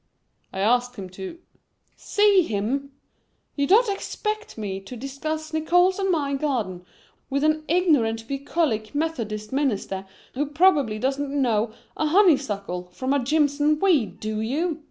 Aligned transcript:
"I 0.51 0.61
asked 0.61 0.95
him 0.95 1.11
to" 1.11 1.37
"See 1.95 2.41
him? 2.41 2.91
You 3.55 3.67
don't 3.67 3.87
expect 3.87 4.57
me 4.57 4.79
to 4.79 4.97
discuss 4.97 5.53
Nickols' 5.53 5.99
and 5.99 6.09
my 6.09 6.33
garden 6.33 6.83
with 7.29 7.43
an 7.43 7.63
ignorant 7.67 8.27
bucolic 8.27 8.95
Methodist 8.95 9.53
minister, 9.53 10.07
who 10.33 10.47
probably 10.47 10.97
doesn't 10.97 11.29
know 11.39 11.71
a 11.95 12.07
honeysuckle 12.07 12.89
from 12.93 13.13
a 13.13 13.19
jimson 13.23 13.79
weed, 13.79 14.19
do 14.19 14.39
you?" 14.41 14.79